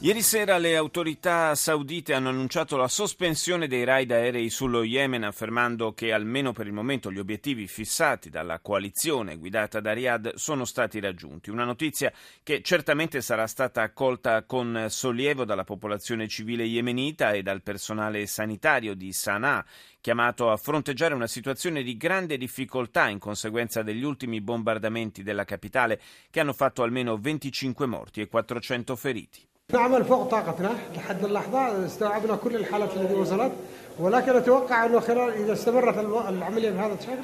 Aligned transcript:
Ieri 0.00 0.22
sera 0.22 0.58
le 0.58 0.76
autorità 0.76 1.56
saudite 1.56 2.14
hanno 2.14 2.28
annunciato 2.28 2.76
la 2.76 2.86
sospensione 2.86 3.66
dei 3.66 3.82
raid 3.82 4.12
aerei 4.12 4.48
sullo 4.48 4.84
Yemen, 4.84 5.24
affermando 5.24 5.92
che 5.92 6.12
almeno 6.12 6.52
per 6.52 6.68
il 6.68 6.72
momento 6.72 7.10
gli 7.10 7.18
obiettivi 7.18 7.66
fissati 7.66 8.30
dalla 8.30 8.60
coalizione 8.60 9.36
guidata 9.36 9.80
da 9.80 9.92
Riyadh 9.92 10.34
sono 10.36 10.64
stati 10.64 11.00
raggiunti. 11.00 11.50
Una 11.50 11.64
notizia 11.64 12.12
che 12.44 12.62
certamente 12.62 13.20
sarà 13.20 13.48
stata 13.48 13.82
accolta 13.82 14.44
con 14.44 14.86
sollievo 14.88 15.44
dalla 15.44 15.64
popolazione 15.64 16.28
civile 16.28 16.62
yemenita 16.62 17.32
e 17.32 17.42
dal 17.42 17.62
personale 17.62 18.24
sanitario 18.28 18.94
di 18.94 19.12
Sana'a, 19.12 19.64
chiamato 20.00 20.52
a 20.52 20.56
fronteggiare 20.56 21.12
una 21.12 21.26
situazione 21.26 21.82
di 21.82 21.96
grande 21.96 22.36
difficoltà 22.36 23.08
in 23.08 23.18
conseguenza 23.18 23.82
degli 23.82 24.04
ultimi 24.04 24.40
bombardamenti 24.40 25.24
della 25.24 25.44
capitale 25.44 26.00
che 26.30 26.38
hanno 26.38 26.52
fatto 26.52 26.84
almeno 26.84 27.16
25 27.16 27.84
morti 27.86 28.20
e 28.20 28.28
400 28.28 28.94
feriti. 28.94 29.46
نعمل 29.73 30.05
فوق 30.05 30.29
طاقتنا 30.29 30.75
لحد 30.95 31.23
اللحظة 31.23 31.85
استوعبنا 31.85 32.35
كل 32.35 32.55
الحالات 32.55 32.97
التي 32.97 33.13
وصلت 33.13 33.51
ولكن 33.99 34.35
أتوقع 34.35 34.85
أنه 34.85 34.99
خلال 34.99 35.33
إذا 35.33 35.53
استمرت 35.53 35.97
العملية 36.29 36.69
بهذا 36.69 36.93
الشكل 36.93 37.23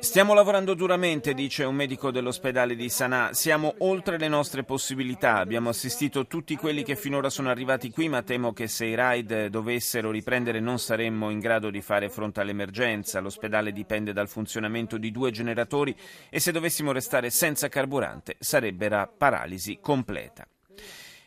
Stiamo 0.00 0.34
lavorando 0.34 0.74
duramente, 0.74 1.32
dice 1.32 1.64
un 1.64 1.74
medico 1.74 2.10
dell'ospedale 2.10 2.76
di 2.76 2.90
Sana'a. 2.90 3.32
Siamo 3.32 3.76
oltre 3.78 4.18
le 4.18 4.28
nostre 4.28 4.64
possibilità. 4.64 5.38
Abbiamo 5.38 5.70
assistito 5.70 6.26
tutti 6.26 6.56
quelli 6.56 6.82
che 6.82 6.94
finora 6.94 7.30
sono 7.30 7.48
arrivati 7.48 7.90
qui, 7.90 8.10
ma 8.10 8.22
temo 8.22 8.52
che 8.52 8.68
se 8.68 8.84
i 8.84 8.94
raid 8.94 9.46
dovessero 9.46 10.10
riprendere 10.10 10.60
non 10.60 10.78
saremmo 10.78 11.30
in 11.30 11.38
grado 11.38 11.70
di 11.70 11.80
fare 11.80 12.10
fronte 12.10 12.42
all'emergenza. 12.42 13.20
L'ospedale 13.20 13.72
dipende 13.72 14.12
dal 14.12 14.28
funzionamento 14.28 14.98
di 14.98 15.10
due 15.10 15.30
generatori 15.30 15.96
e 16.28 16.38
se 16.38 16.52
dovessimo 16.52 16.92
restare 16.92 17.30
senza 17.30 17.68
carburante 17.68 18.36
sarebbe 18.38 18.90
la 18.90 19.08
paralisi 19.08 19.78
completa. 19.80 20.46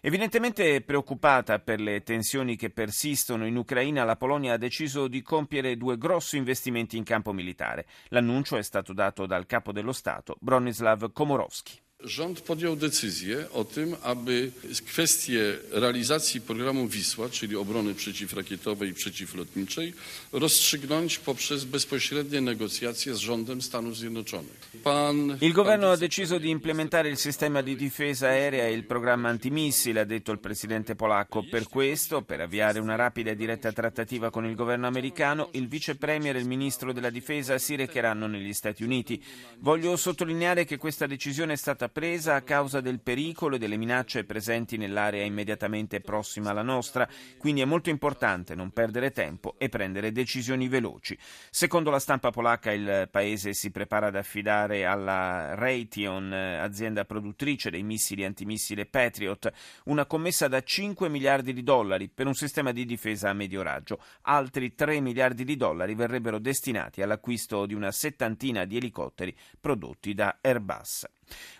Evidentemente 0.00 0.83
preoccupata 0.83 1.58
per 1.58 1.80
le 1.80 2.02
tensioni 2.02 2.55
che 2.55 2.70
persistono 2.70 3.47
in 3.47 3.56
Ucraina, 3.56 4.05
la 4.05 4.16
Polonia 4.16 4.53
ha 4.53 4.58
deciso 4.58 5.08
di 5.08 5.22
compiere 5.22 5.77
due 5.77 5.98
grossi 5.98 6.36
investimenti 6.36 6.97
in 6.97 7.05
campo 7.05 7.33
militare. 7.33 7.86
L'annuncio 8.08 8.56
è 8.56 8.62
stato 8.62 8.92
dato 8.92 9.27
dal 9.27 9.47
capo 9.47 9.72
dello 9.72 9.92
Stato, 9.92 10.36
Bronislav 10.38 11.11
Komorowski. 11.12 11.85
Rząd 12.06 12.40
podjął 12.40 12.76
decyzję 12.76 13.50
o 13.52 13.64
tym, 13.64 13.96
aby 14.02 14.50
kwestie 14.86 15.58
realizacji 15.70 16.40
programu 16.40 16.88
Wisła, 16.88 17.28
czyli 17.28 17.56
obrony 17.56 17.94
przeciwrakietowej 17.94 18.90
i 18.90 18.94
przeciwlotniczej, 18.94 19.94
rozstrzygnąć 20.32 21.18
poprzez 21.18 21.64
bezpośrednie 21.64 22.40
negocjacje 22.40 23.14
z 23.14 23.18
rządem 23.18 23.62
Stanów 23.62 23.96
Zjednoczonych. 23.96 24.70
Pan... 24.82 25.38
Il 25.40 25.52
governo 25.52 25.88
ha 25.88 25.96
deciso 25.96 26.38
di 26.38 26.48
implementare 26.48 27.08
il 27.08 27.16
sistema 27.16 27.62
di 27.62 27.76
difesa 27.76 28.28
aerea 28.28 28.66
e 28.66 28.72
il 28.72 28.84
programma 28.84 29.28
antimissile, 29.28 30.00
ha 30.00 30.04
detto 30.04 30.32
il 30.32 30.38
presidente 30.38 30.94
polacco. 30.94 31.44
Per 31.50 31.68
questo, 31.68 32.22
per 32.22 32.41
avviare 32.41 32.78
una 32.78 32.94
rapida 32.94 33.32
e 33.32 33.36
diretta 33.36 33.72
trattativa 33.72 34.30
con 34.30 34.44
il 34.44 34.54
governo 34.54 34.86
americano, 34.86 35.48
il 35.52 35.66
vice 35.66 35.96
premier 35.96 36.36
e 36.36 36.41
il 36.41 36.46
ministro 36.46 36.92
della 36.92 37.10
difesa 37.10 37.58
si 37.58 37.74
recheranno 37.74 38.28
negli 38.28 38.52
Stati 38.52 38.84
Uniti. 38.84 39.20
Voglio 39.58 39.96
sottolineare 39.96 40.64
che 40.64 40.76
questa 40.76 41.06
decisione 41.06 41.54
è 41.54 41.56
stata 41.56 41.88
presa 41.97 42.34
a 42.34 42.42
causa 42.42 42.83
del 42.83 43.00
pericolo 43.00 43.55
e 43.55 43.58
delle 43.58 43.78
minacce 43.78 44.25
presenti 44.25 44.77
nell'area 44.77 45.25
immediatamente 45.25 46.03
prossima 46.03 46.50
alla 46.50 46.60
nostra, 46.60 47.09
quindi 47.38 47.62
è 47.62 47.65
molto 47.65 47.88
importante 47.88 48.54
non 48.54 48.70
perdere 48.70 49.12
tempo 49.12 49.54
e 49.56 49.70
prendere 49.70 50.12
decisioni 50.12 50.69
veloci. 50.69 51.16
Secondo 51.48 51.88
la 51.88 51.98
stampa 51.98 52.28
polacca 52.28 52.70
il 52.70 53.09
paese 53.10 53.54
si 53.54 53.70
prepara 53.70 54.09
ad 54.09 54.16
affidare 54.16 54.84
alla 54.84 55.54
Raytheon, 55.54 56.34
azienda 56.34 57.06
produttrice 57.06 57.70
dei 57.70 57.82
missili 57.82 58.26
antimissile 58.26 58.84
Patriot, 58.84 59.50
una 59.84 60.04
commessa 60.04 60.49
da 60.49 60.62
5 60.62 61.09
miliardi 61.09 61.54
di 61.54 61.62
dollari 61.62 62.10
per 62.10 62.26
un 62.26 62.34
sistema 62.34 62.72
di 62.72 62.84
difesa 62.84 63.31
a 63.31 63.32
medio 63.32 63.62
raggio. 63.62 64.03
Altri 64.25 64.75
3 64.75 65.00
miliardi 65.00 65.44
di 65.44 65.56
dollari 65.56 65.94
verrebbero 65.94 66.38
destinati 66.38 67.00
all'acquisto 67.00 67.65
di 67.65 67.72
una 67.72 67.91
settantina 67.91 68.66
di 68.66 68.76
elicotteri 68.76 69.34
prodotti 69.59 70.12
da 70.12 70.37
Airbus. 70.43 71.06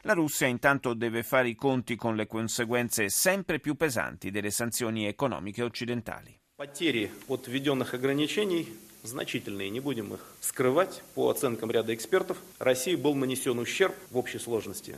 La 0.03 0.12
Russia 0.12 0.47
intanto 0.47 0.94
deve 0.94 1.22
fare 1.22 1.49
i 1.49 1.54
conti 1.54 1.97
con 1.97 2.16
le 2.16 2.27
conseguenze 2.27 3.09
sempre 3.09 3.59
più 3.59 3.75
pesanti 3.75 4.31
delle 4.31 4.50
sanzioni 4.50 5.06
economiche 5.06 5.62
occidentali. 5.62 6.38
Потери 6.56 7.10
от 7.28 7.49
введенных 7.49 7.93
ограничений 7.93 8.69
значительные, 9.03 9.71
не 9.71 9.81
будем 9.81 10.15
их 10.15 10.21
скрывать. 10.41 11.03
По 11.15 11.31
оценкам 11.31 11.71
ряда 11.71 11.94
экспертов, 11.94 12.38
России 12.59 12.94
был 12.94 13.15
нанесен 13.15 13.59
ущерб 13.59 13.94
в 14.10 14.16
общей 14.16 14.38
сложности 14.38 14.97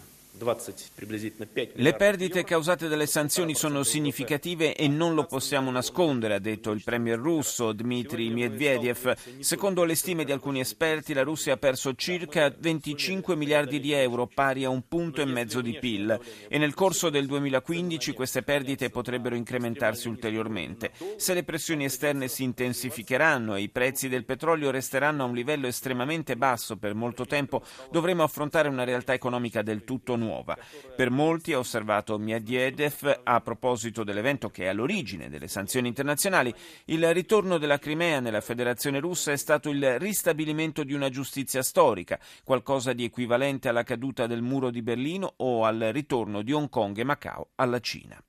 le 1.74 1.94
perdite 1.94 2.44
causate 2.44 2.86
dalle 2.86 3.06
sanzioni 3.06 3.56
sono 3.56 3.82
significative 3.82 4.76
e 4.76 4.86
non 4.86 5.14
lo 5.14 5.24
possiamo 5.24 5.70
nascondere, 5.72 6.34
ha 6.34 6.38
detto 6.38 6.70
il 6.70 6.82
premier 6.84 7.18
russo 7.18 7.72
Dmitry 7.72 8.30
Medvedev. 8.30 9.16
Secondo 9.40 9.82
le 9.82 9.96
stime 9.96 10.24
di 10.24 10.30
alcuni 10.30 10.60
esperti, 10.60 11.12
la 11.12 11.22
Russia 11.22 11.54
ha 11.54 11.56
perso 11.56 11.94
circa 11.94 12.54
25 12.56 13.34
miliardi 13.34 13.80
di 13.80 13.90
euro, 13.92 14.28
pari 14.32 14.64
a 14.64 14.68
un 14.68 14.86
punto 14.86 15.20
e 15.20 15.24
mezzo 15.24 15.60
di 15.60 15.76
PIL, 15.76 16.18
e 16.48 16.56
nel 16.56 16.74
corso 16.74 17.10
del 17.10 17.26
2015 17.26 18.12
queste 18.12 18.42
perdite 18.42 18.90
potrebbero 18.90 19.34
incrementarsi 19.34 20.06
ulteriormente. 20.06 20.92
Se 21.16 21.34
le 21.34 21.42
pressioni 21.42 21.84
esterne 21.84 22.28
si 22.28 22.44
intensificheranno 22.44 23.56
e 23.56 23.62
i 23.62 23.70
prezzi 23.70 24.08
del 24.08 24.24
petrolio 24.24 24.70
resteranno 24.70 25.24
a 25.24 25.26
un 25.26 25.34
livello 25.34 25.66
estremamente 25.66 26.36
basso 26.36 26.76
per 26.76 26.94
molto 26.94 27.26
tempo, 27.26 27.62
dovremo 27.90 28.22
affrontare 28.22 28.68
una 28.68 28.84
realtà 28.84 29.14
economica 29.14 29.62
del 29.62 29.82
tutto 29.82 30.14
nuova 30.14 30.26
nuova. 30.28 30.56
Per 30.94 31.10
molti, 31.10 31.52
ha 31.52 31.58
osservato 31.58 32.18
Medvedev 32.18 33.20
a 33.24 33.40
proposito 33.40 34.04
dell'evento 34.04 34.50
che 34.50 34.64
è 34.64 34.68
all'origine 34.68 35.30
delle 35.30 35.48
sanzioni 35.48 35.88
internazionali, 35.88 36.54
il 36.86 37.12
ritorno 37.14 37.58
della 37.58 37.78
Crimea 37.78 38.20
nella 38.20 38.42
Federazione 38.42 39.00
russa 39.00 39.32
è 39.32 39.36
stato 39.36 39.70
il 39.70 39.98
ristabilimento 39.98 40.84
di 40.84 40.92
una 40.92 41.08
giustizia 41.08 41.62
storica, 41.62 42.18
qualcosa 42.44 42.92
di 42.92 43.04
equivalente 43.04 43.68
alla 43.68 43.82
caduta 43.82 44.26
del 44.26 44.42
muro 44.42 44.70
di 44.70 44.82
Berlino 44.82 45.32
o 45.38 45.64
al 45.64 45.90
ritorno 45.92 46.42
di 46.42 46.52
Hong 46.52 46.68
Kong 46.68 46.98
e 46.98 47.04
Macao 47.04 47.50
alla 47.56 47.80
Cina. 47.80 48.22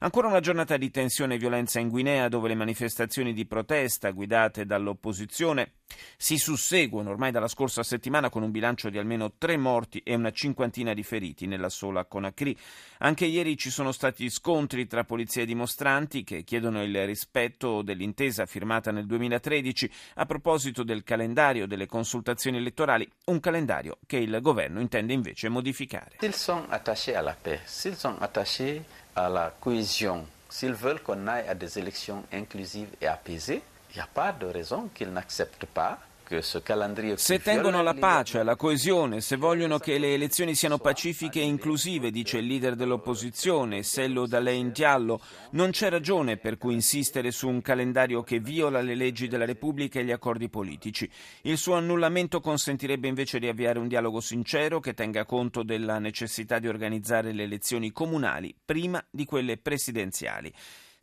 Ancora 0.00 0.28
una 0.28 0.40
giornata 0.40 0.76
di 0.76 0.90
tensione 0.90 1.36
e 1.36 1.38
violenza 1.38 1.80
in 1.80 1.88
Guinea 1.88 2.28
dove 2.28 2.48
le 2.48 2.54
manifestazioni 2.54 3.32
di 3.32 3.46
protesta 3.46 4.10
guidate 4.10 4.66
dall'opposizione 4.66 5.72
si 6.18 6.36
susseguono 6.36 7.10
ormai 7.10 7.30
dalla 7.30 7.48
scorsa 7.48 7.82
settimana 7.82 8.28
con 8.28 8.42
un 8.42 8.50
bilancio 8.50 8.90
di 8.90 8.98
almeno 8.98 9.32
tre 9.38 9.56
morti 9.56 10.00
e 10.00 10.14
una 10.14 10.32
cinquantina 10.32 10.92
di 10.92 11.02
feriti 11.02 11.46
nella 11.46 11.70
sola 11.70 12.04
Conakry. 12.04 12.54
Anche 12.98 13.24
ieri 13.24 13.56
ci 13.56 13.70
sono 13.70 13.90
stati 13.90 14.28
scontri 14.28 14.86
tra 14.86 15.04
polizia 15.04 15.42
e 15.42 15.46
dimostranti 15.46 16.24
che 16.24 16.42
chiedono 16.42 16.82
il 16.82 17.06
rispetto 17.06 17.80
dell'intesa 17.80 18.44
firmata 18.44 18.90
nel 18.90 19.06
2013 19.06 19.90
a 20.16 20.26
proposito 20.26 20.82
del 20.82 21.04
calendario 21.04 21.66
delle 21.66 21.86
consultazioni 21.86 22.58
elettorali, 22.58 23.08
un 23.26 23.40
calendario 23.40 23.96
che 24.04 24.18
il 24.18 24.38
governo 24.42 24.80
intende 24.80 25.14
invece 25.14 25.48
modificare. 25.48 26.16
S'ils 26.18 26.36
sont 26.36 26.66
attachés 26.68 27.14
à 27.14 27.22
la 27.22 27.34
paix, 27.34 27.60
s'ils 27.64 27.96
sont 27.96 28.20
attachés 28.20 28.82
à 29.16 29.30
la 29.30 29.50
cohésion, 29.60 30.26
s'ils 30.50 30.74
veulent 30.74 31.02
qu'on 31.02 31.26
aille 31.26 31.48
à 31.48 31.54
des 31.54 31.78
élections 31.78 32.22
inclusives 32.32 32.90
et 33.00 33.06
apaisées, 33.06 33.62
il 33.90 33.96
n'y 33.96 34.02
a 34.02 34.08
pas 34.12 34.32
de 34.32 34.46
raison 34.46 34.90
qu'ils 34.94 35.10
n'acceptent 35.10 35.66
pas 35.66 35.98
Se 36.28 37.40
tengono 37.40 37.78
alla 37.78 37.94
pace, 37.94 38.40
alla 38.40 38.56
coesione, 38.56 39.20
se 39.20 39.36
vogliono 39.36 39.78
che 39.78 39.96
le 39.96 40.12
elezioni 40.14 40.56
siano 40.56 40.78
pacifiche 40.78 41.38
e 41.38 41.44
inclusive, 41.44 42.10
dice 42.10 42.38
il 42.38 42.46
leader 42.46 42.74
dell'opposizione, 42.74 43.84
Sello 43.84 44.26
Dalein 44.26 44.72
Diallo, 44.72 45.20
non 45.50 45.70
c'è 45.70 45.88
ragione 45.88 46.36
per 46.36 46.58
cui 46.58 46.74
insistere 46.74 47.30
su 47.30 47.46
un 47.46 47.62
calendario 47.62 48.24
che 48.24 48.40
viola 48.40 48.80
le 48.80 48.96
leggi 48.96 49.28
della 49.28 49.44
Repubblica 49.44 50.00
e 50.00 50.04
gli 50.04 50.10
accordi 50.10 50.48
politici. 50.48 51.08
Il 51.42 51.58
suo 51.58 51.74
annullamento 51.74 52.40
consentirebbe 52.40 53.06
invece 53.06 53.38
di 53.38 53.46
avviare 53.46 53.78
un 53.78 53.86
dialogo 53.86 54.18
sincero 54.18 54.80
che 54.80 54.94
tenga 54.94 55.24
conto 55.24 55.62
della 55.62 56.00
necessità 56.00 56.58
di 56.58 56.66
organizzare 56.66 57.32
le 57.32 57.44
elezioni 57.44 57.92
comunali 57.92 58.52
prima 58.64 59.04
di 59.08 59.24
quelle 59.24 59.58
presidenziali. 59.58 60.52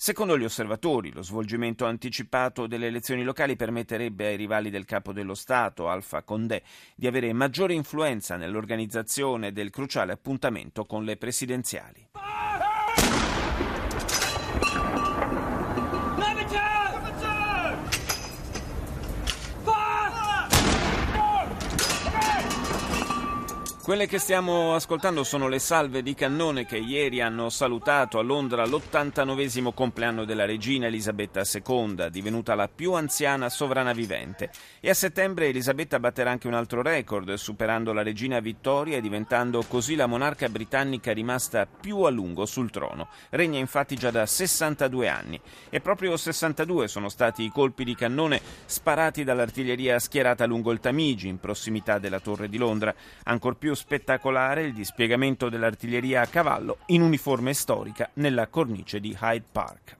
Secondo 0.03 0.37
gli 0.37 0.43
osservatori, 0.43 1.13
lo 1.13 1.21
svolgimento 1.21 1.85
anticipato 1.85 2.67
delle 2.67 2.87
elezioni 2.87 3.23
locali 3.23 3.55
permetterebbe 3.55 4.27
ai 4.27 4.35
rivali 4.35 4.69
del 4.69 4.83
capo 4.83 5.13
dello 5.13 5.33
Stato, 5.33 5.87
Alfa 5.87 6.23
Condé, 6.23 6.61
di 6.93 7.07
avere 7.07 7.31
maggiore 7.31 7.73
influenza 7.73 8.35
nell'organizzazione 8.35 9.53
del 9.53 9.69
cruciale 9.69 10.11
appuntamento 10.11 10.85
con 10.85 11.05
le 11.05 11.15
presidenziali. 11.15 12.09
Quelle 23.83 24.07
che 24.07 24.17
stiamo 24.17 24.75
ascoltando 24.75 25.25
sono 25.25 25.49
le 25.49 25.59
salve 25.59 26.01
di 26.03 26.13
cannone 26.13 26.65
che 26.65 26.77
ieri 26.77 27.19
hanno 27.19 27.49
salutato 27.49 28.17
a 28.17 28.21
Londra 28.21 28.65
l'89 28.65 29.73
compleanno 29.73 30.23
della 30.23 30.45
regina 30.45 30.87
Elisabetta 30.87 31.41
II, 31.41 32.09
divenuta 32.09 32.55
la 32.55 32.69
più 32.73 32.93
anziana 32.93 33.49
sovrana 33.49 33.91
vivente. 33.91 34.51
E 34.79 34.89
a 34.89 34.93
settembre 34.93 35.47
Elisabetta 35.47 35.99
batterà 35.99 36.31
anche 36.31 36.47
un 36.47 36.53
altro 36.53 36.81
record, 36.81 37.33
superando 37.33 37.91
la 37.91 38.03
regina 38.03 38.39
Vittoria 38.39 38.95
e 38.95 39.01
diventando 39.01 39.61
così 39.67 39.95
la 39.95 40.05
monarca 40.05 40.47
britannica 40.47 41.11
rimasta 41.11 41.65
più 41.67 42.03
a 42.03 42.09
lungo 42.09 42.45
sul 42.45 42.71
trono. 42.71 43.09
Regna 43.31 43.59
infatti 43.59 43.97
già 43.97 44.11
da 44.11 44.25
62 44.25 45.09
anni. 45.09 45.41
E 45.69 45.81
proprio 45.81 46.15
62 46.15 46.87
sono 46.87 47.09
stati 47.09 47.43
i 47.43 47.49
colpi 47.49 47.83
di 47.83 47.95
cannone 47.95 48.39
sparati 48.63 49.25
dall'artiglieria 49.25 49.99
schierata 49.99 50.45
lungo 50.45 50.71
il 50.71 50.79
Tamigi, 50.79 51.27
in 51.27 51.41
prossimità 51.41 51.99
della 51.99 52.21
Torre 52.21 52.47
di 52.47 52.57
Londra. 52.57 52.95
Ancor 53.23 53.57
più 53.57 53.71
spettacolare 53.75 54.63
il 54.63 54.73
dispiegamento 54.73 55.49
dell'artiglieria 55.49 56.21
a 56.21 56.27
cavallo 56.27 56.79
in 56.87 57.01
uniforme 57.01 57.53
storica 57.53 58.09
nella 58.15 58.47
cornice 58.47 58.99
di 58.99 59.17
Hyde 59.19 59.45
Park. 59.51 59.97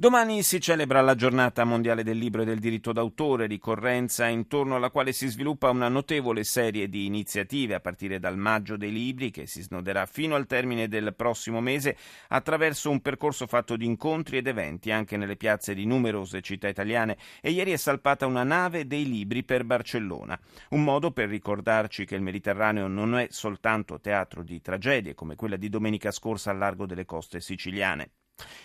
Domani 0.00 0.44
si 0.44 0.60
celebra 0.60 1.00
la 1.00 1.16
giornata 1.16 1.64
mondiale 1.64 2.04
del 2.04 2.18
libro 2.18 2.42
e 2.42 2.44
del 2.44 2.60
diritto 2.60 2.92
d'autore, 2.92 3.48
ricorrenza 3.48 4.28
intorno 4.28 4.76
alla 4.76 4.90
quale 4.90 5.10
si 5.10 5.26
sviluppa 5.26 5.70
una 5.70 5.88
notevole 5.88 6.44
serie 6.44 6.88
di 6.88 7.06
iniziative 7.06 7.74
a 7.74 7.80
partire 7.80 8.20
dal 8.20 8.36
maggio 8.36 8.76
dei 8.76 8.92
libri 8.92 9.32
che 9.32 9.48
si 9.48 9.60
snoderà 9.60 10.06
fino 10.06 10.36
al 10.36 10.46
termine 10.46 10.86
del 10.86 11.16
prossimo 11.16 11.60
mese 11.60 11.96
attraverso 12.28 12.90
un 12.90 13.00
percorso 13.00 13.48
fatto 13.48 13.76
di 13.76 13.86
incontri 13.86 14.36
ed 14.36 14.46
eventi 14.46 14.92
anche 14.92 15.16
nelle 15.16 15.34
piazze 15.34 15.74
di 15.74 15.84
numerose 15.84 16.42
città 16.42 16.68
italiane 16.68 17.16
e 17.40 17.50
ieri 17.50 17.72
è 17.72 17.76
salpata 17.76 18.24
una 18.24 18.44
nave 18.44 18.86
dei 18.86 19.04
libri 19.04 19.42
per 19.42 19.64
Barcellona, 19.64 20.38
un 20.70 20.84
modo 20.84 21.10
per 21.10 21.28
ricordarci 21.28 22.04
che 22.04 22.14
il 22.14 22.22
Mediterraneo 22.22 22.86
non 22.86 23.16
è 23.16 23.26
soltanto 23.30 23.98
teatro 23.98 24.44
di 24.44 24.60
tragedie 24.60 25.14
come 25.14 25.34
quella 25.34 25.56
di 25.56 25.68
domenica 25.68 26.12
scorsa 26.12 26.52
al 26.52 26.58
largo 26.58 26.86
delle 26.86 27.04
coste 27.04 27.40
siciliane. 27.40 28.10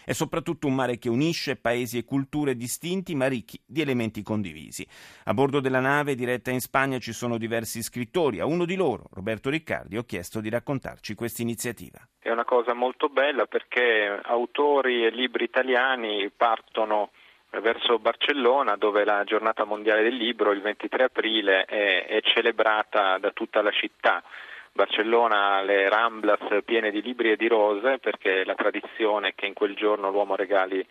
È 0.05 0.11
soprattutto 0.13 0.67
un 0.67 0.75
mare 0.75 0.97
che 0.97 1.09
unisce 1.09 1.55
paesi 1.55 1.97
e 1.97 2.03
culture 2.03 2.55
distinti 2.55 3.15
ma 3.15 3.27
ricchi 3.27 3.59
di 3.65 3.81
elementi 3.81 4.21
condivisi. 4.21 4.87
A 5.25 5.33
bordo 5.33 5.59
della 5.59 5.79
nave 5.79 6.15
diretta 6.15 6.51
in 6.51 6.59
Spagna 6.59 6.97
ci 6.99 7.13
sono 7.13 7.37
diversi 7.37 7.81
scrittori. 7.81 8.39
A 8.39 8.45
uno 8.45 8.65
di 8.65 8.75
loro, 8.75 9.09
Roberto 9.13 9.49
Riccardi, 9.49 9.97
ho 9.97 10.03
chiesto 10.03 10.39
di 10.39 10.49
raccontarci 10.49 11.15
questa 11.15 11.41
iniziativa. 11.41 11.99
È 12.19 12.29
una 12.29 12.45
cosa 12.45 12.73
molto 12.73 13.09
bella 13.09 13.45
perché 13.45 14.19
autori 14.23 15.05
e 15.05 15.09
libri 15.09 15.43
italiani 15.43 16.29
partono 16.35 17.11
verso 17.61 17.99
Barcellona 17.99 18.75
dove 18.75 19.03
la 19.03 19.23
giornata 19.23 19.63
mondiale 19.63 20.03
del 20.03 20.15
libro 20.15 20.51
il 20.51 20.61
23 20.61 21.03
aprile 21.03 21.65
è, 21.65 22.05
è 22.05 22.21
celebrata 22.21 23.17
da 23.17 23.31
tutta 23.31 23.61
la 23.61 23.71
città. 23.71 24.23
Barcellona 24.73 25.61
le 25.61 25.87
Ramblas 25.87 26.63
piene 26.65 26.89
di 26.89 27.01
libri 27.01 27.31
e 27.31 27.35
di 27.35 27.47
rose 27.47 27.99
perché 27.99 28.43
la 28.43 28.55
tradizione 28.55 29.29
è 29.29 29.35
che 29.35 29.45
in 29.45 29.53
quel 29.53 29.75
giorno 29.75 30.09
l'uomo 30.09 30.35
regali 30.35 30.83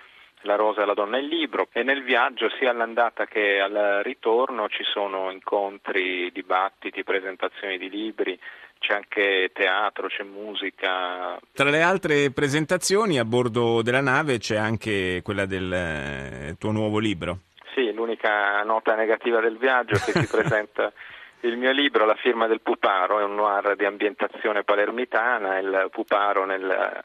la 0.43 0.55
rosa 0.55 0.83
alla 0.83 0.95
donna 0.95 1.17
e 1.17 1.21
il 1.21 1.27
libro 1.27 1.69
e 1.73 1.83
nel 1.83 2.03
viaggio 2.03 2.49
sia 2.59 2.71
all'andata 2.71 3.27
che 3.27 3.61
al 3.61 4.01
ritorno 4.03 4.69
ci 4.69 4.85
sono 4.85 5.31
incontri, 5.31 6.31
dibattiti, 6.33 7.03
presentazioni 7.03 7.77
di 7.79 7.91
libri, 7.91 8.39
c'è 8.79 8.95
anche 8.95 9.51
teatro, 9.53 10.09
c'è 10.09 10.23
musica. 10.23 11.39
Tra 11.53 11.71
le 11.71 11.83
altre 11.83 12.31
presentazioni 12.31 13.19
a 13.19 13.25
bordo 13.25 13.83
della 13.83 14.01
nave 14.01 14.39
c'è 14.39 14.57
anche 14.57 15.21
quella 15.23 15.47
del 15.47 15.73
eh, 15.73 16.57
tuo 16.59 16.71
nuovo 16.71 16.99
libro. 16.99 17.39
Sì, 17.75 17.93
l'unica 17.93 18.63
nota 18.65 18.95
negativa 18.95 19.41
del 19.41 19.57
viaggio 19.57 19.95
è 19.95 20.01
che 20.01 20.13
si 20.13 20.27
presenta 20.31 20.93
il 21.43 21.57
mio 21.57 21.73
libro, 21.73 22.05
La 22.05 22.15
firma 22.15 22.47
del 22.47 22.61
puparo, 22.61 23.19
è 23.19 23.25
un 23.25 23.35
noir 23.35 23.77
di 23.77 23.85
ambientazione 23.85 24.65
palermitana, 24.65 25.59
il 25.59 25.89
puparo 25.91 26.45
nel 26.45 27.03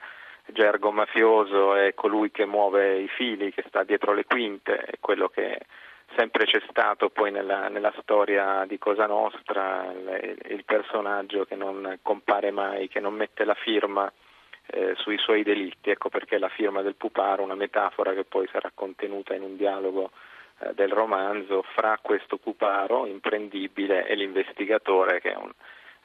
gergo 0.48 0.92
mafioso 0.92 1.76
è 1.76 1.94
colui 1.94 2.32
che 2.32 2.46
muove 2.46 3.00
i 3.00 3.08
fili, 3.08 3.52
che 3.52 3.64
sta 3.68 3.84
dietro 3.84 4.14
le 4.14 4.26
quinte, 4.26 4.78
è 4.78 4.94
quello 5.00 5.28
che 5.28 5.60
sempre 6.16 6.46
c'è 6.46 6.62
stato 6.70 7.10
poi 7.10 7.32
nella, 7.32 7.68
nella 7.68 7.94
storia 8.02 8.64
di 8.66 8.78
Cosa 8.78 9.08
Nostra, 9.08 9.92
il, 9.92 10.38
il, 10.50 10.64
personaggio 10.64 11.46
che 11.46 11.56
non 11.56 12.00
compare 12.02 12.52
mai, 12.52 12.88
che 12.88 13.00
non 13.00 13.14
mette 13.14 13.44
la 13.44 13.56
firma 13.56 14.12
eh, 14.68 14.94
sui 14.96 15.18
suoi 15.18 15.44
delitti, 15.44 15.90
ecco 15.90 16.10
perché 16.10 16.38
la 16.38 16.50
firma 16.50 16.82
del 16.82 16.96
puparo, 16.96 17.44
una 17.44 17.56
metafora 17.56 18.14
che 18.14 18.24
poi 18.24 18.48
sarà 18.52 18.72
contenuta 18.74 19.34
in 19.34 19.42
un 19.42 19.58
dialogo 19.58 20.12
eh, 20.60 20.74
del 20.74 20.92
romanzo 20.92 21.64
fra 21.76 22.00
questo 22.02 22.38
puparo 22.38 23.06
imprendibile 23.06 24.08
e 24.08 24.16
l'investigatore 24.16 25.20
che 25.20 25.32
è 25.32 25.36
un 25.36 25.52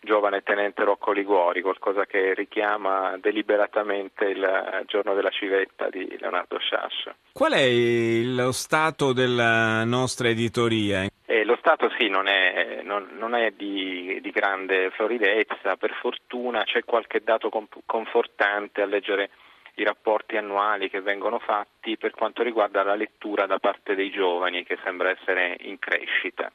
giovane 0.02 0.42
tenente 0.42 0.84
Rocco 0.84 1.12
Liguori, 1.12 1.62
qualcosa 1.62 2.06
che 2.06 2.34
richiama 2.34 3.16
deliberatamente 3.20 4.24
il 4.24 4.82
giorno 4.86 5.14
della 5.14 5.30
civetta 5.30 5.88
di 5.88 6.16
Leonardo 6.18 6.58
Sciascia. 6.58 7.14
Qual 7.32 7.52
è 7.52 7.68
lo 8.24 8.50
stato 8.50 9.12
della 9.12 9.84
nostra 9.84 10.28
editoria? 10.28 11.06
Eh, 11.24 11.44
lo 11.44 11.56
stato 11.58 11.90
sì, 11.96 12.08
non 12.08 12.26
è, 12.26 12.80
non, 12.82 13.10
non 13.16 13.34
è 13.34 13.52
di, 13.52 14.18
di, 14.20 14.30
grande 14.30 14.90
floridezza, 14.90 15.76
per 15.76 15.92
fortuna 16.00 16.64
c'è 16.64 16.84
qualche 16.84 17.22
dato 17.22 17.48
confortante 17.86 18.82
a 18.82 18.86
leggere 18.86 19.30
i 19.74 19.84
rapporti 19.84 20.36
annuali 20.36 20.90
che 20.90 21.00
vengono 21.00 21.38
fatti 21.38 21.96
per 21.96 22.10
quanto 22.10 22.42
riguarda 22.42 22.82
la 22.82 22.94
lettura 22.94 23.46
da 23.46 23.58
parte 23.58 23.94
dei 23.94 24.10
giovani 24.10 24.64
che 24.64 24.78
sembra 24.84 25.10
essere 25.10 25.56
in 25.60 25.78
crescita. 25.78 26.50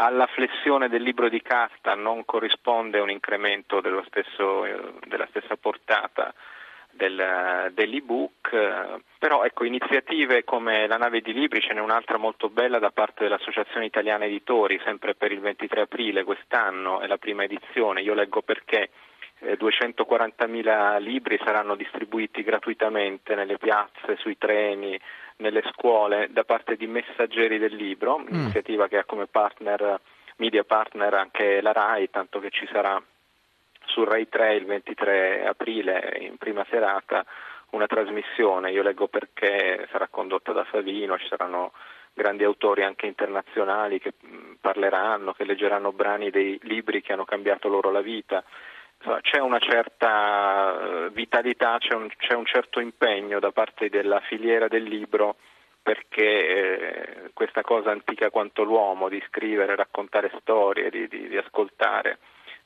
Alla 0.00 0.26
flessione 0.26 0.88
del 0.88 1.02
libro 1.02 1.28
di 1.28 1.42
casta 1.42 1.94
non 1.94 2.24
corrisponde 2.24 3.00
un 3.00 3.10
incremento 3.10 3.82
stesso, 4.06 4.64
della 5.06 5.26
stessa 5.30 5.56
portata 5.56 6.32
del, 6.90 7.70
dell'ebook, 7.72 9.00
però 9.18 9.44
ecco, 9.44 9.64
iniziative 9.64 10.44
come 10.44 10.86
la 10.86 10.96
nave 10.96 11.20
di 11.20 11.32
libri, 11.32 11.60
ce 11.60 11.72
n'è 11.72 11.80
un'altra 11.80 12.16
molto 12.16 12.48
bella 12.48 12.78
da 12.78 12.90
parte 12.90 13.24
dell'Associazione 13.24 13.86
Italiana 13.86 14.24
Editori, 14.24 14.80
sempre 14.84 15.14
per 15.14 15.32
il 15.32 15.40
23 15.40 15.82
aprile 15.82 16.24
quest'anno, 16.24 17.00
è 17.00 17.06
la 17.06 17.18
prima 17.18 17.44
edizione, 17.44 18.02
io 18.02 18.14
leggo 18.14 18.42
perché 18.42 18.90
240.000 19.40 20.96
eh, 20.96 21.00
libri 21.00 21.40
saranno 21.44 21.74
distribuiti 21.74 22.42
gratuitamente 22.42 23.34
nelle 23.34 23.58
piazze, 23.58 24.16
sui 24.16 24.36
treni, 24.36 24.98
nelle 25.36 25.62
scuole 25.72 26.28
da 26.30 26.44
parte 26.44 26.76
di 26.76 26.86
messaggeri 26.86 27.58
del 27.58 27.74
libro, 27.74 28.18
mm. 28.18 28.26
iniziativa 28.28 28.88
che 28.88 28.98
ha 28.98 29.04
come 29.04 29.26
partner, 29.26 30.00
media 30.36 30.64
partner 30.64 31.14
anche 31.14 31.60
la 31.60 31.72
RAI, 31.72 32.10
tanto 32.10 32.40
che 32.40 32.50
ci 32.50 32.68
sarà 32.72 33.00
su 33.86 34.04
RAI 34.04 34.28
3 34.28 34.54
il 34.54 34.66
23 34.66 35.46
aprile 35.46 36.18
in 36.20 36.36
prima 36.36 36.66
serata 36.68 37.24
una 37.70 37.86
trasmissione, 37.86 38.70
io 38.70 38.82
leggo 38.82 39.08
perché 39.08 39.86
sarà 39.90 40.08
condotta 40.08 40.52
da 40.52 40.64
Favino, 40.64 41.18
ci 41.18 41.26
saranno 41.28 41.72
grandi 42.14 42.42
autori 42.42 42.82
anche 42.82 43.06
internazionali 43.06 44.00
che 44.00 44.14
mm, 44.26 44.54
parleranno, 44.60 45.32
che 45.32 45.44
leggeranno 45.44 45.92
brani 45.92 46.30
dei 46.30 46.58
libri 46.62 47.02
che 47.02 47.12
hanno 47.12 47.24
cambiato 47.24 47.68
loro 47.68 47.90
la 47.90 48.00
vita 48.00 48.42
c'è 49.20 49.38
una 49.38 49.58
certa 49.58 51.06
eh, 51.06 51.10
vitalità, 51.10 51.78
c'è 51.78 51.94
un, 51.94 52.08
c'è 52.16 52.34
un, 52.34 52.44
certo 52.44 52.80
impegno 52.80 53.38
da 53.38 53.52
parte 53.52 53.88
della 53.88 54.20
filiera 54.20 54.68
del 54.68 54.82
libro 54.82 55.36
perché 55.80 56.24
eh, 56.24 57.30
questa 57.32 57.62
cosa 57.62 57.90
antica 57.90 58.30
quanto 58.30 58.62
l'uomo 58.62 59.08
di 59.08 59.22
scrivere, 59.28 59.76
raccontare 59.76 60.30
storie, 60.40 60.90
di, 60.90 61.08
di, 61.08 61.28
di 61.28 61.36
ascoltare, 61.36 62.18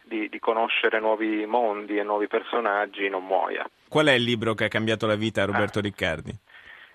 di, 0.03 0.29
di, 0.29 0.39
conoscere 0.41 0.99
nuovi 0.99 1.47
mondi 1.47 1.99
e 1.99 2.03
nuovi 2.03 2.27
personaggi 2.27 3.09
non 3.09 3.25
muoia. 3.25 3.65
Qual 3.89 4.07
è 4.07 4.13
il 4.13 4.25
libro 4.25 4.55
che 4.55 4.65
ha 4.65 4.69
cambiato 4.69 5.07
la 5.07 5.15
vita 5.15 5.43
a 5.43 5.47
Roberto 5.47 5.79
ah. 5.79 5.83
Riccardi? 5.83 6.33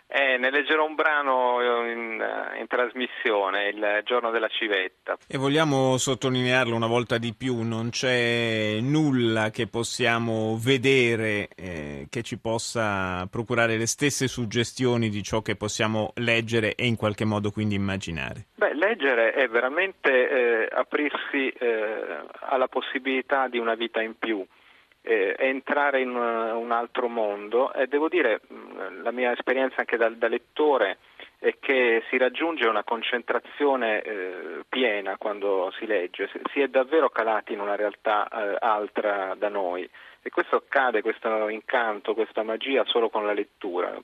Eh, 0.09 0.37
ne 0.37 0.49
leggerò 0.49 0.85
un 0.85 0.95
brano 0.95 1.59
in, 1.85 2.23
in, 2.59 2.67
trasmissione, 2.67 3.67
il 3.67 4.01
giorno 4.05 4.31
della 4.31 4.47
civetta. 4.47 5.17
E 5.27 5.37
vogliamo 5.37 5.97
sottolinearlo 5.97 6.73
una 6.73 6.87
volta 6.87 7.17
di 7.17 7.33
più, 7.37 7.61
non 7.63 7.89
c'è 7.89 8.77
nulla 8.79 9.49
che 9.49 9.67
possiamo 9.67 10.57
vedere 10.57 11.49
eh, 11.55 12.07
che 12.09 12.21
ci 12.21 12.39
possa 12.39 13.27
procurare 13.29 13.75
le 13.75 13.85
stesse 13.85 14.29
suggestioni 14.29 15.09
di 15.09 15.21
ciò 15.23 15.41
che 15.41 15.57
possiamo 15.57 16.13
leggere 16.15 16.75
e 16.75 16.85
in 16.85 16.95
qualche 16.95 17.25
modo 17.25 17.51
quindi 17.51 17.75
immaginare. 17.75 18.45
Beh, 18.55 18.75
leggere 18.75 19.33
è 19.33 19.49
veramente 19.49 20.29
eh, 20.29 20.69
aprirsi 20.71 21.49
eh, 21.49 22.23
alla 22.39 22.69
possibilità 22.69 23.49
di 23.49 23.57
una 23.57 23.75
vita 23.75 24.01
in 24.01 24.17
più 24.17 24.45
eh, 25.07 25.35
entrare 25.39 26.01
in 26.01 26.09
un, 26.09 26.71
altro 26.71 27.07
mondo 27.07 27.73
e 27.73 27.87
devo 27.87 28.09
dire 28.09 28.41
la 29.01 29.11
mia 29.11 29.31
esperienza 29.31 29.77
anche 29.79 29.97
da, 29.97 30.09
da 30.09 30.27
lettore 30.27 30.97
è 31.39 31.55
che 31.59 32.03
si 32.09 32.17
raggiunge 32.17 32.67
una 32.67 32.83
concentrazione 32.83 34.01
eh, 34.01 34.63
piena 34.67 35.17
quando 35.17 35.71
si 35.77 35.85
legge, 35.85 36.29
si 36.51 36.61
è 36.61 36.67
davvero 36.67 37.09
calati 37.09 37.53
in 37.53 37.59
una 37.59 37.75
realtà 37.75 38.27
eh, 38.27 38.57
altra 38.59 39.35
da 39.37 39.49
noi 39.49 39.87
e 40.21 40.29
questo 40.29 40.57
accade, 40.57 41.01
questo 41.01 41.47
incanto, 41.47 42.13
questa 42.13 42.43
magia 42.43 42.83
solo 42.85 43.09
con 43.09 43.25
la 43.25 43.33
lettura. 43.33 43.97